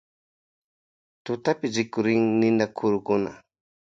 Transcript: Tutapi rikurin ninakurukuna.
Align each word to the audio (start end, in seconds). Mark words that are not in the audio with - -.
Tutapi 1.23 1.65
rikurin 1.75 2.23
ninakurukuna. 2.39 3.31